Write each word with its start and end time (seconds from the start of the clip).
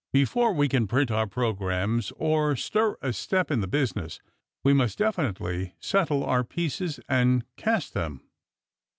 Before 0.13 0.51
we 0.51 0.67
can 0.67 0.87
print 0.87 1.11
our 1.11 1.27
programmes 1.27 2.11
or 2.15 2.55
stir 2.55 2.97
a 3.03 3.13
step 3.13 3.51
in 3.51 3.61
the 3.61 3.67
business, 3.67 4.19
we 4.63 4.73
must 4.73 4.97
definitively 4.97 5.75
settle 5.79 6.23
our 6.25 6.43
pieces, 6.43 6.99
and 7.07 7.45
cast 7.55 7.93
them." 7.93 8.23